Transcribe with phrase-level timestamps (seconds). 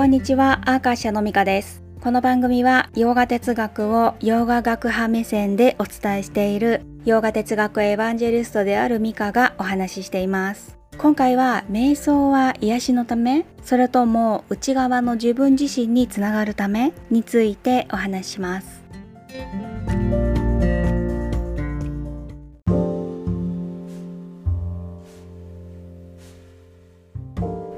[0.00, 1.82] こんにちは、アーカーシャのみかです。
[2.00, 10.78] この番組は洋画哲学を洋画学派目線でお伝えしている洋画哲学エヴァンジェリストであるミカがお話ししています。
[10.96, 18.82] 今回は瞑想は癒しのためそれとも内側の自分自身につながるためについてお話しします。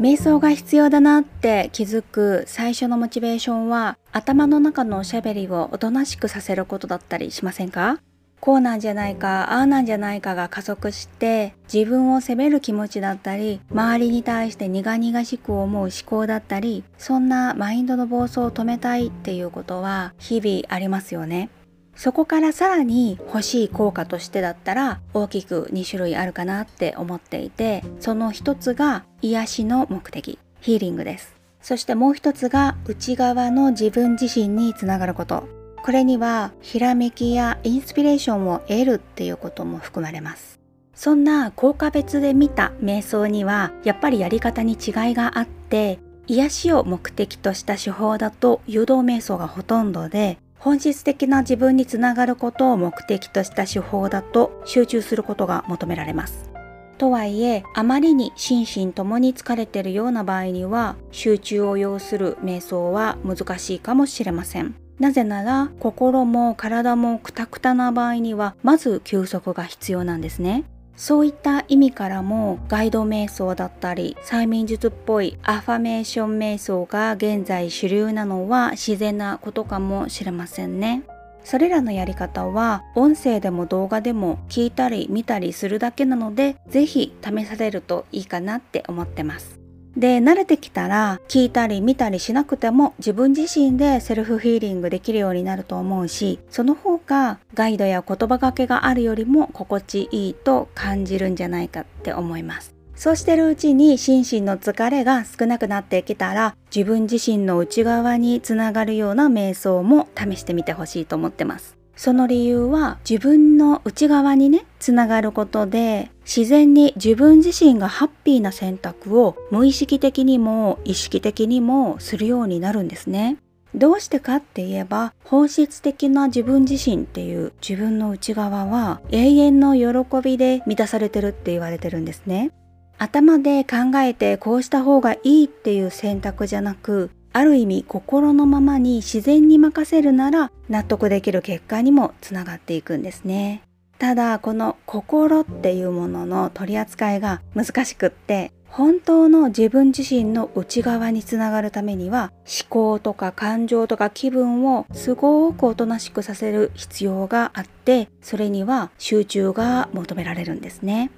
[0.02, 8.00] 瞑想が必要だなって気づく最初のモチベーションは頭の中のおしゃべりをおとなしくさせることだったりしませんか？
[8.40, 21.48] こうなんじゃないかああなんじゃないかが加速して自分を責める気持ちだったり周りに対して苦々しく思う思考だったりそんなマインドの暴走を止めたいっていうことは日々ありますよね。
[21.94, 31.34] そこからさらに欲しい効果としてだったら大きく2種類あるかなって思っていてその一つが癒しの目的ヒーリングです。
[31.60, 35.44] そしてもう一つが内側の自分自身につながること。
[35.84, 40.60] これにはひらめきやインスピレーションを得るっていうことも含まれます。
[40.94, 56.52] そんな効果別で見た瞑想にはやっぱりやり方に違いがあって癒しを目的とした手法だと誘導瞑想がほとんどで本質的な自分につながることを目的とした手法だと集中することが求められます。
[56.98, 64.76] とはいえあまりに心身ともに疲れているような場合には集中を要する瞑想は難しいかもしれません。
[65.00, 70.62] なぜなら心も体もクタクタな場合にはまず休息が必要なんですね。
[70.96, 81.02] そういった意味からもガイド瞑想だったり催眠術っぽいアファメーション瞑想が現在主流なのは自然なことかもしれませんね。
[81.44, 89.61] それらのやり方は音声でも動画でも聞いたり見たりするだけなので是非試されるといいかなって思ってます。
[89.96, 102.74] で慣れてきたら聞いたり見たりしなくても自分自身でセルフヒーリングできるようになると思うしその方がガイドや言葉がけがあるよりも心地いいと感じるんじゃないかって思います。
[102.94, 111.81] そうしてるうちに心身の疲れが少なくなってきたら自分自身の内側につながるような瞑想も試してみてほしいと思ってます。
[111.96, 123.36] その理由は自分の内側にねつながることで自然に自分自身がハッピーな選択を無意識的にも意識的にもするようになるんですね。
[123.74, 132.50] どうしてかって言えば本質的な自分自身っていう自分の内側は永遠の喜びで満たされてるって言われてるんですね。
[132.98, 143.62] 頭で考えてこうした方がいいっていう選択じゃなくある意味心のままに自然に任せるなら納得できる結果にもつながっていくんですね。
[143.98, 161.10] ただこの心っていうものの取り扱いが難しくって本当の自分自身の内側につながるためには思考とか感情とか気分をすごくおとなしくさせる必要があってそれには集中が求められるんですね。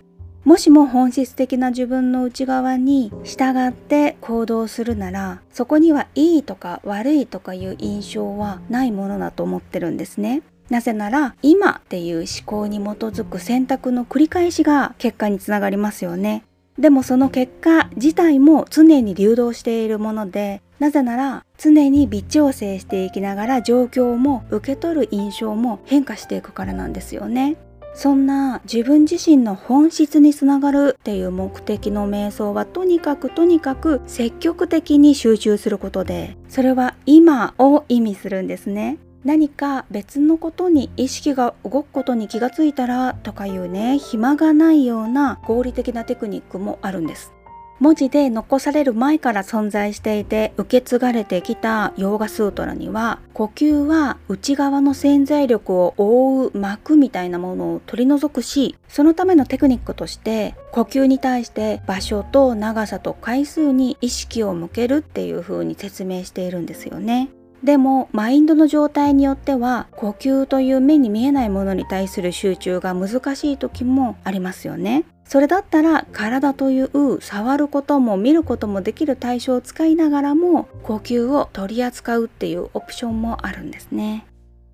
[0.45, 10.43] もしも本質的な自分の内側に従って行動するならそこにはいいとか悪いとかいう印象はないものだと思ってるんですね。
[10.69, 16.45] なぜなら今っていう思考に基づく選択の繰り返しが結果につながりますよね。
[16.79, 27.57] でもその結果自体も常に流動しているものでなぜなら常に微調整していきながら状況も受け取る印象も変化していくからなんですよね。
[27.95, 38.99] そんな自分自身の本質につながるっていう目的の瞑想はとにかくとにかく積極的に集中することでそれは今を意味するんですね。
[39.25, 47.33] 何か別のことに意識が動くことに気がついたらとかいうね暇がないような合理的なテクニックもあるんです
[47.81, 67.29] 文字で残される前から存在していて受け継がれてきたヨーガスートラには呼吸は内側の潜在力を覆う膜みたいなものを取り除くしそのためのテクニックとして呼吸に対して場所と長さと回数に意識を向けるっていう風に説明しているんですよね。
[67.65, 75.05] でもマインドの状態によっては呼吸という目に見えないものに対する集中が難しい時もありますよね。
[75.25, 84.27] それだったら体という触ることも見ることもできる対象を使いながらも呼吸を取り扱うっていうオプションもあるんですね。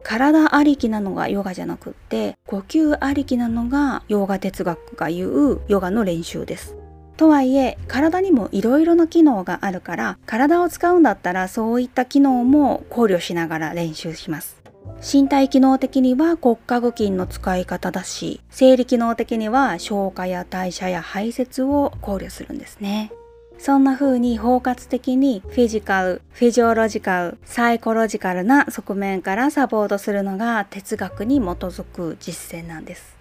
[0.03, 6.77] 体ありきなのがヨガじゃなくって呼吸ありきなのがヨガ哲学が言うヨガの練習です。
[7.17, 14.60] とはいえ体にもいろいろな機能があるから体を使うんだったらそういった機能も考慮しながら練習します
[15.03, 23.11] 身体機能的には骨格筋の使い方だし生理機能的には消化や代謝や排泄を考慮するんですね
[23.59, 33.20] そんな風に包括的にフィジカル、フィジオロジカル、サイコロジカルな側面からサポートするのが哲学に基づく実践なんです。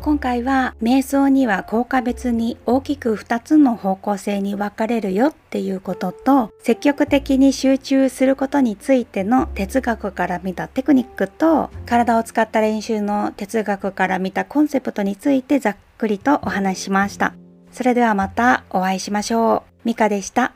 [0.00, 17.34] 今回は瞑想には効果別に大きく2つの方向性に分かれるよっていうことと積極的に集中することについての哲学から見たテクニックと体を使った練習の哲学から見たコンセプトについてざっくりとお話ししました。
[17.72, 19.62] それではまたお会いしましょう。
[19.84, 20.52] ミカでした。